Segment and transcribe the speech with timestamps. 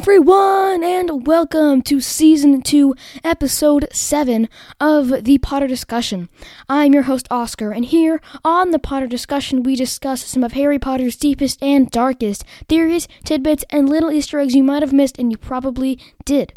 [0.00, 4.48] everyone, and welcome to season two, episode seven
[4.80, 6.30] of the Potter Discussion.
[6.70, 10.78] I'm your host, Oscar, and here on the Potter Discussion, we discuss some of Harry
[10.78, 15.30] Potter's deepest and darkest theories, tidbits, and little Easter eggs you might have missed, and
[15.30, 16.54] you probably did.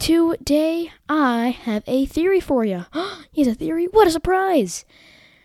[0.00, 2.86] Today, I have a theory for you.
[3.32, 3.84] Here's a theory.
[3.84, 4.84] What a surprise!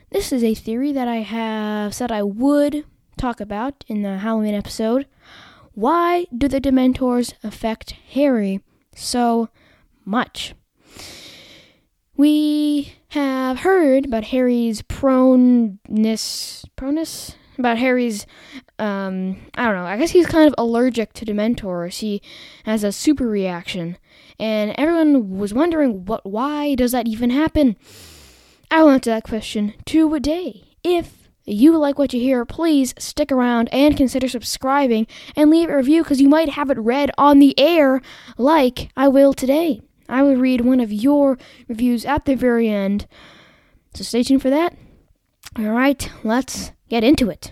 [0.10, 2.86] This is a theory that I have said I would
[3.18, 5.06] talk about in the Halloween episode.
[5.74, 8.62] Why do the Dementors affect Harry
[8.96, 9.50] so
[10.06, 10.54] much?
[12.18, 18.28] We have heard about Harry's proneness, proneness, about Harry's,
[18.80, 19.86] um, I don't know.
[19.86, 22.00] I guess he's kind of allergic to Dementors.
[22.00, 22.22] He
[22.66, 23.98] has a super reaction,
[24.40, 27.78] and everyone was wondering what, why does that even happen?
[28.70, 30.64] I will answer that question today.
[30.84, 35.76] If you like what you hear, please stick around and consider subscribing and leave a
[35.76, 38.02] review because you might have it read on the air
[38.38, 39.82] like I will today.
[40.08, 43.08] I will read one of your reviews at the very end.
[43.94, 44.76] So stay tuned for that.
[45.58, 47.52] All right, let's get into it.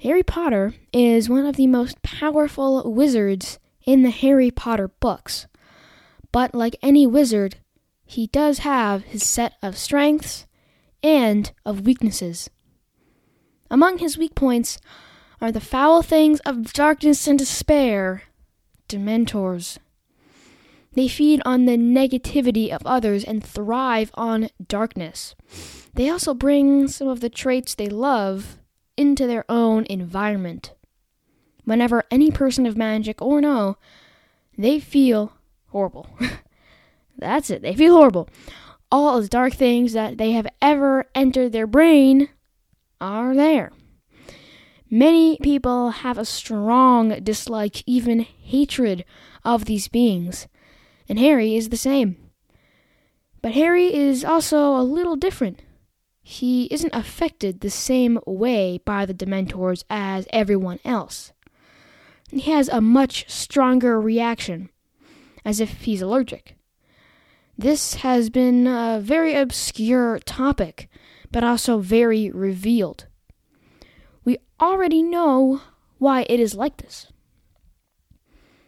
[0.00, 5.46] Harry Potter is one of the most powerful wizards in the Harry Potter books.
[6.32, 7.56] But like any wizard,
[8.04, 10.46] he does have his set of strengths
[11.02, 12.50] and of weaknesses.
[13.70, 14.78] Among his weak points
[15.40, 18.22] are the foul things of darkness and despair,
[18.88, 19.78] Dementors.
[20.92, 25.34] They feed on the negativity of others and thrive on darkness.
[25.94, 28.58] They also bring some of the traits they love
[28.96, 30.72] into their own environment.
[31.64, 33.76] Whenever any person of magic or no,
[34.56, 35.32] they feel
[35.68, 36.08] horrible.
[37.18, 38.28] That's it, they feel horrible.
[38.92, 42.28] All the dark things that they have ever entered their brain
[43.04, 43.70] are there.
[44.90, 49.04] Many people have a strong dislike, even hatred,
[49.44, 50.48] of these beings,
[51.08, 52.16] and Harry is the same.
[53.42, 55.60] But Harry is also a little different.
[56.22, 61.32] He isn't affected the same way by the Dementors as everyone else.
[62.30, 64.70] He has a much stronger reaction,
[65.44, 66.56] as if he's allergic.
[67.58, 70.88] This has been a very obscure topic
[71.30, 73.06] but also very revealed.
[74.24, 75.60] We already know
[75.98, 77.06] why it is like this.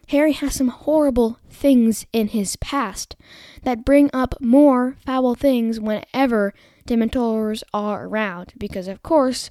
[0.09, 3.17] Harry has some horrible things in his past
[3.63, 6.55] that bring up more foul things whenever
[6.87, 9.51] Dementors are around, because of course,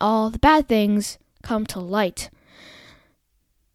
[0.00, 2.30] all the bad things come to light.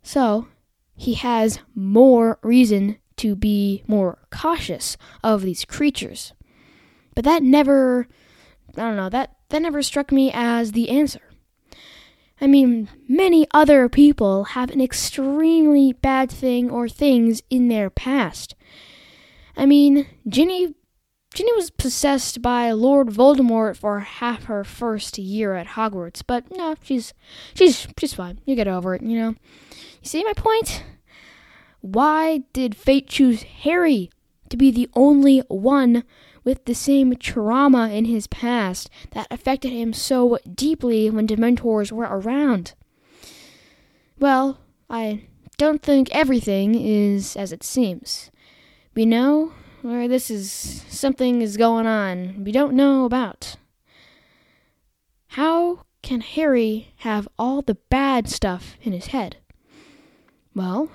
[0.01, 0.47] So,
[0.95, 6.33] he has more reason to be more cautious of these creatures.
[7.15, 8.07] But that never
[8.75, 11.21] I don't know, that, that never struck me as the answer.
[12.41, 18.55] I mean, many other people have an extremely bad thing or things in their past.
[19.55, 20.73] I mean, Ginny
[21.33, 26.75] Ginny was possessed by Lord Voldemort for half her first year at Hogwarts, but no,
[26.83, 27.13] she's
[27.55, 28.39] she's she's fine.
[28.45, 29.29] You get over it, you know.
[29.29, 30.83] You see my point?
[31.81, 34.11] Why did fate choose Harry
[34.49, 36.03] to be the only one
[36.43, 42.07] with the same trauma in his past that affected him so deeply when Dementors were
[42.09, 42.73] around.
[44.19, 44.59] Well,
[44.89, 45.23] I
[45.57, 48.31] don't think everything is as it seems.
[48.95, 50.51] We know where this is
[50.87, 53.55] something is going on we don't know about.
[55.27, 59.37] How can Harry have all the bad stuff in his head?
[60.55, 60.89] Well,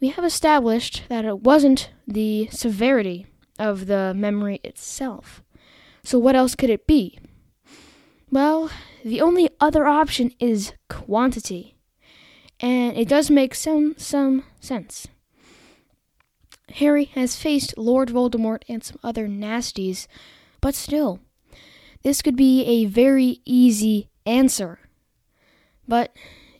[0.00, 3.26] we have established that it wasn't the severity
[3.60, 5.42] of the memory itself.
[6.02, 7.18] So, what else could it be?
[8.30, 8.70] Well,
[9.04, 11.76] the only other option is quantity.
[12.58, 15.06] And it does make some some sense.
[16.74, 20.06] Harry has faced Lord Voldemort and some other nasties,
[20.60, 21.20] but still,
[22.02, 24.78] this could be a very easy answer.
[25.88, 26.14] But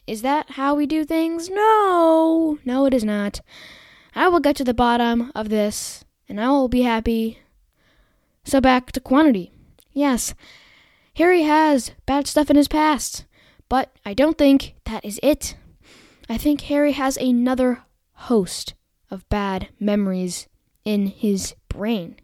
[0.06, 1.49] is that how we do things?
[1.49, 3.41] No, no, it is not.
[4.14, 7.41] I will get to the bottom of this and I will be happy.
[8.44, 9.53] So back to quantity.
[9.93, 10.35] Yes,
[11.17, 13.27] Harry has bad stuff in his past,
[13.69, 15.56] but I don't think that is it.
[16.29, 17.82] I think Harry has another
[18.12, 18.75] host
[19.11, 20.47] of bad memories
[20.85, 22.17] in his brain.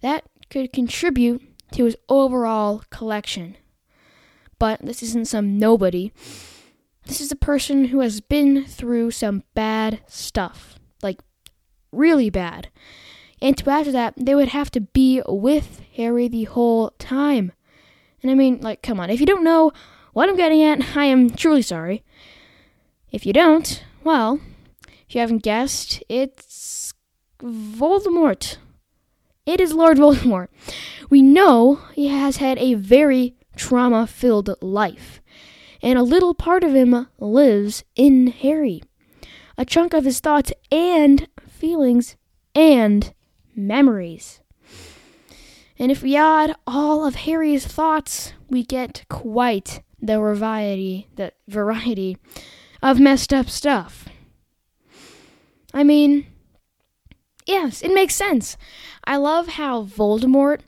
[0.00, 1.42] That could contribute
[1.72, 3.56] to his overall collection.
[4.58, 6.12] But this isn't some nobody.
[7.06, 10.77] This is a person who has been through some bad stuff,
[11.92, 12.68] really bad.
[13.40, 17.52] And to to that, they would have to be with Harry the whole time.
[18.22, 19.72] And I mean, like, come on, if you don't know
[20.12, 22.02] what I'm getting at, I am truly sorry.
[23.10, 24.40] If you don't, well,
[25.08, 26.92] if you haven't guessed, it's
[27.40, 28.56] Voldemort.
[29.46, 30.48] It is Lord Voldemort.
[31.08, 35.22] We know he has had a very trauma filled life,
[35.82, 38.82] and a little part of him lives in Harry.
[39.56, 42.16] A chunk of his thoughts and feelings
[42.54, 43.12] and
[43.54, 44.40] memories.
[45.78, 52.16] And if we add all of Harry's thoughts, we get quite the variety, the variety
[52.82, 54.08] of messed up stuff.
[55.74, 56.26] I mean,
[57.46, 58.56] yes, it makes sense.
[59.04, 60.60] I love how Voldemort,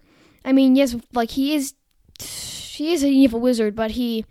[0.44, 1.75] I mean, yes, like he is
[2.19, 4.25] he is an evil wizard, but he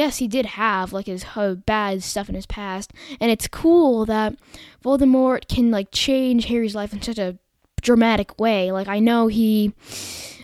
[0.00, 1.26] yes, he did have like his
[1.66, 4.34] bad stuff in his past, and it's cool that
[4.82, 7.38] Voldemort can like change Harry's life in such a
[7.82, 8.72] dramatic way.
[8.72, 9.74] Like I know he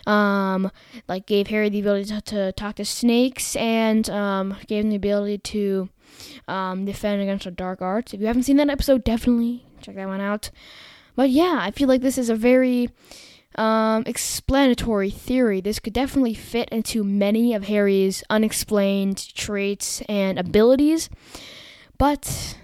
[0.05, 0.71] um
[1.07, 4.95] like gave Harry the ability to, to talk to snakes and um gave him the
[4.95, 5.89] ability to
[6.47, 8.13] um defend against the dark arts.
[8.13, 10.51] If you haven't seen that episode, definitely check that one out.
[11.15, 12.89] But yeah, I feel like this is a very
[13.57, 15.61] um, explanatory theory.
[15.61, 21.09] This could definitely fit into many of Harry's unexplained traits and abilities,
[21.97, 22.57] but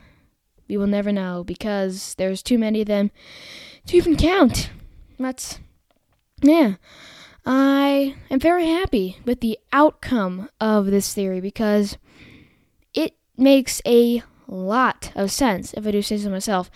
[0.67, 3.11] we will never know because there's too many of them
[3.87, 4.69] to even count.
[5.19, 5.59] That's,
[6.41, 6.75] yeah.
[7.45, 11.97] I am very happy with the outcome of this theory because
[12.93, 16.71] it makes a lot of sense, if I do say so myself.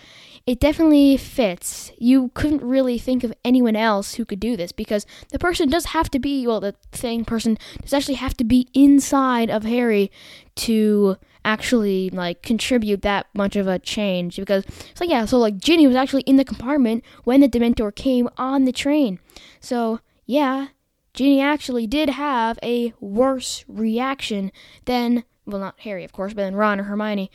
[0.48, 1.92] It definitely fits.
[1.98, 5.84] You couldn't really think of anyone else who could do this because the person does
[5.86, 10.10] have to be, well, the thing person does actually have to be inside of Harry
[10.54, 14.64] to actually like contribute that much of a change because
[14.94, 18.64] so yeah so like Ginny was actually in the compartment when the Dementor came on
[18.64, 19.18] the train
[19.60, 20.68] so yeah
[21.14, 24.50] Ginny actually did have a worse reaction
[24.84, 27.30] than well not Harry of course but then Ron or Hermione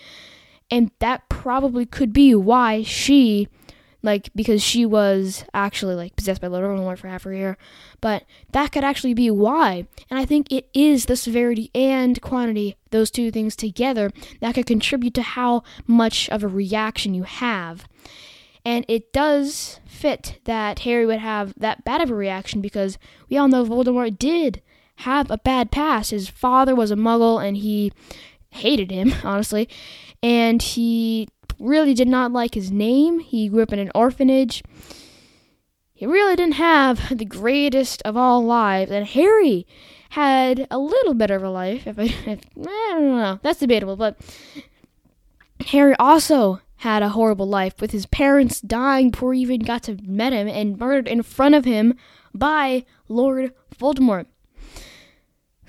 [0.70, 3.48] and that probably could be why she
[4.04, 7.58] like because she was actually like possessed by Lord Voldemort for half her year.
[8.02, 9.88] But that could actually be why.
[10.10, 14.12] And I think it is the severity and quantity, those two things together,
[14.42, 17.88] that could contribute to how much of a reaction you have.
[18.66, 22.98] And it does fit that Harry would have that bad of a reaction because
[23.30, 24.62] we all know Voldemort did
[24.98, 26.12] have a bad past.
[26.12, 27.92] His father was a muggle and he
[28.54, 29.68] hated him, honestly.
[30.22, 31.28] And he
[31.60, 33.20] really did not like his name.
[33.20, 34.64] He grew up in an orphanage.
[35.94, 38.92] He really didn't have the greatest of all lives.
[38.92, 39.68] And Harry
[40.12, 41.88] had a little bit of a life.
[41.88, 43.40] If I, if, I don't know.
[43.42, 43.96] That's debatable.
[43.96, 44.18] But
[45.68, 49.96] Harry also had a horrible life with his parents dying before he even got to
[50.04, 51.96] meet him and murdered in front of him
[52.34, 54.26] by Lord Voldemort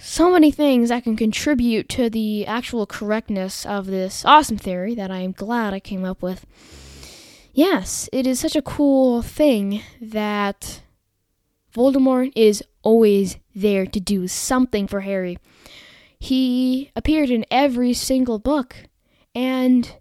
[0.04, 5.10] so many things that can contribute to the actual correctness of this awesome theory that
[5.10, 6.44] I'm glad I came up with.
[7.54, 10.82] Yes, it is such a cool thing that
[11.74, 15.38] Voldemort is always there to do something for Harry.
[16.18, 18.76] He appeared in every single book,
[19.34, 19.96] and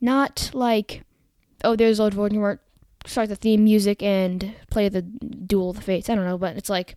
[0.00, 1.04] not like,
[1.64, 2.58] oh, there's Lord Voldemort,
[3.10, 6.08] start the theme music and play the Duel of the Fates.
[6.08, 6.94] I don't know, but it's like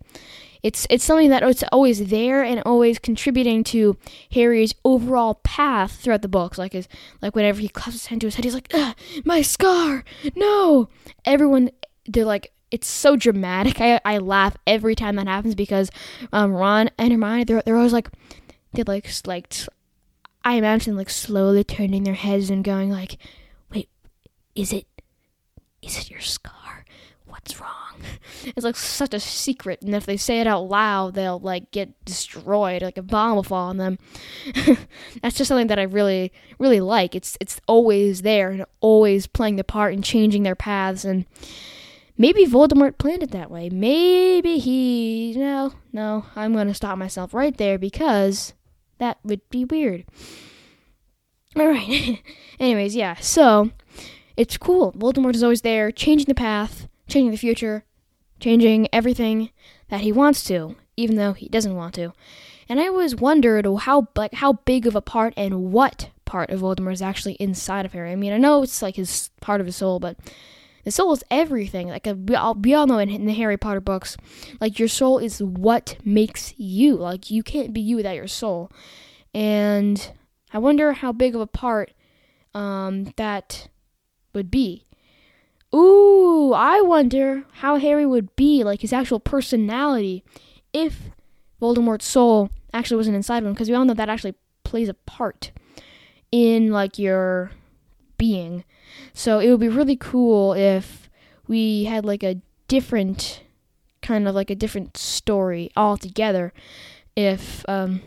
[0.62, 3.98] it's it's something that it's always there and always contributing to
[4.32, 6.56] Harry's overall path throughout the books.
[6.56, 6.88] Like his
[7.20, 8.72] like whenever he claps his hand to his head, he's like,
[9.24, 10.04] "My scar,
[10.34, 10.88] no!"
[11.24, 11.70] Everyone,
[12.06, 13.80] they're like, it's so dramatic.
[13.80, 15.90] I I laugh every time that happens because
[16.32, 18.08] um, Ron and Hermione, they're they're always like,
[18.72, 19.52] they like like
[20.44, 23.18] I imagine like slowly turning their heads and going like,
[23.70, 23.88] "Wait,
[24.54, 24.86] is it
[25.84, 26.84] is it your scar?
[27.26, 27.84] What's wrong?"
[28.44, 32.04] it's like such a secret, and if they say it out loud, they'll like get
[32.04, 33.98] destroyed, like a bomb will fall on them.
[35.22, 37.14] That's just something that I really, really like.
[37.14, 41.26] It's it's always there and always playing the part and changing their paths, and
[42.16, 43.70] maybe Voldemort planned it that way.
[43.70, 46.26] Maybe he no, no.
[46.36, 48.52] I'm gonna stop myself right there because
[48.98, 50.04] that would be weird.
[51.56, 52.20] All right.
[52.58, 53.14] Anyways, yeah.
[53.16, 53.70] So
[54.36, 54.92] it's cool.
[54.92, 57.84] Voldemort is always there, changing the path, changing the future,
[58.40, 59.50] changing everything
[59.88, 62.12] that he wants to, even though he doesn't want to.
[62.68, 66.60] And I always wondered how like how big of a part and what part of
[66.60, 68.10] Voldemort is actually inside of Harry.
[68.10, 70.16] I mean, I know it's like his part of his soul, but
[70.84, 71.88] the soul is everything.
[71.88, 74.16] Like uh, we all, we all know in, in the Harry Potter books,
[74.60, 76.96] like your soul is what makes you.
[76.96, 78.70] Like you can't be you without your soul.
[79.34, 80.12] And
[80.52, 81.92] I wonder how big of a part
[82.54, 83.68] um, that
[84.34, 84.84] would be.
[85.74, 90.22] Ooh, I wonder how Harry would be, like his actual personality,
[90.72, 91.10] if
[91.60, 94.94] Voldemort's soul actually wasn't inside of him, because we all know that actually plays a
[94.94, 95.50] part
[96.30, 97.50] in like your
[98.18, 98.64] being.
[99.12, 101.08] So it would be really cool if
[101.48, 103.42] we had like a different
[104.02, 106.52] kind of like a different story altogether
[107.16, 108.02] if um,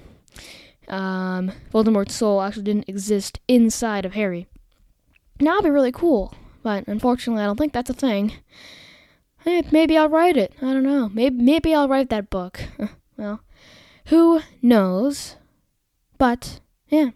[0.88, 4.48] um, Voldemort's soul actually didn't exist inside of Harry.
[5.40, 8.34] Now it'd be really cool, but unfortunately, I don't think that's a thing.
[9.46, 10.54] Maybe I'll write it.
[10.62, 11.10] I don't know.
[11.14, 12.60] Maybe maybe I'll write that book.
[13.18, 13.42] well,
[14.08, 15.36] who knows?
[16.18, 17.12] But yeah.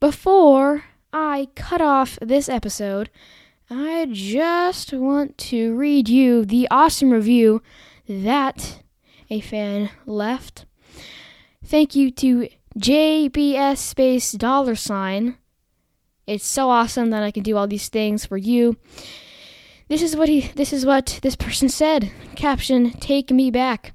[0.00, 3.10] Before I cut off this episode,
[3.70, 7.62] I just want to read you the awesome review
[8.08, 8.82] that
[9.30, 10.66] a fan left.
[11.64, 15.38] Thank you to JBS space dollar sign.
[16.26, 18.76] It's so awesome that I can do all these things for you.
[19.88, 22.10] This is what he this is what this person said.
[22.34, 23.94] Caption Take me back.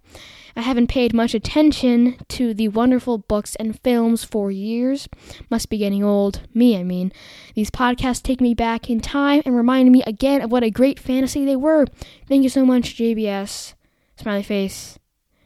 [0.55, 5.07] I haven't paid much attention to the wonderful books and films for years.
[5.49, 6.41] Must be getting old.
[6.53, 7.13] Me, I mean.
[7.55, 10.99] These podcasts take me back in time and remind me again of what a great
[10.99, 11.85] fantasy they were.
[12.27, 13.73] Thank you so much, JBS.
[14.17, 14.99] Smiley face.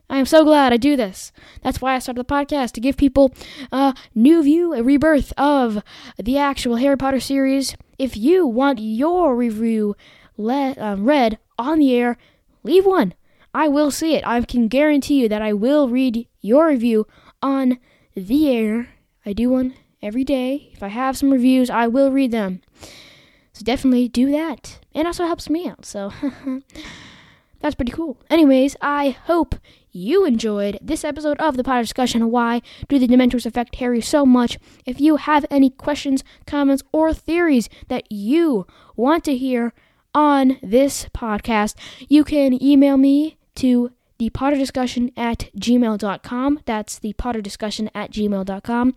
[0.09, 1.31] I am so glad I do this.
[1.61, 3.33] That's why I started the podcast to give people
[3.71, 5.81] a new view, a rebirth of
[6.17, 7.75] the actual Harry Potter series.
[7.97, 9.95] If you want your review
[10.37, 12.17] le- um, read on the air,
[12.63, 13.13] leave one.
[13.53, 14.25] I will see it.
[14.25, 17.07] I can guarantee you that I will read your review
[17.41, 17.77] on
[18.15, 18.89] the air.
[19.25, 20.69] I do one every day.
[20.73, 22.61] If I have some reviews, I will read them.
[23.53, 24.79] So definitely do that.
[24.93, 25.85] And also helps me out.
[25.85, 26.11] So
[27.61, 28.17] that's pretty cool.
[28.29, 29.55] Anyways, I hope
[29.93, 32.31] you enjoyed this episode of the Potter Discussion.
[32.31, 34.57] Why do the Dementors affect Harry so much?
[34.85, 39.73] If you have any questions, comments, or theories that you want to hear
[40.13, 41.75] on this podcast,
[42.09, 46.59] you can email me to the Potter Discussion at gmail.com.
[46.65, 48.95] That's the Potter Discussion at gmail.com.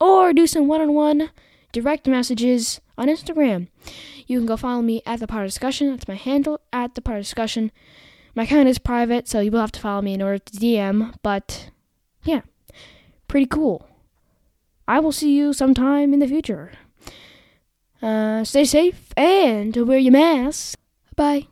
[0.00, 1.30] Or do some one on one
[1.72, 3.68] direct messages on Instagram.
[4.26, 5.90] You can go follow me at the Potter Discussion.
[5.90, 7.70] That's my handle at the Potter Discussion.
[8.36, 11.14] My account is private, so you will have to follow me in order to DM,
[11.22, 11.70] but
[12.22, 12.42] yeah,
[13.28, 13.88] pretty cool.
[14.86, 16.72] I will see you sometime in the future.
[18.02, 20.78] Uh, stay safe and wear your mask.
[21.16, 21.46] Bye.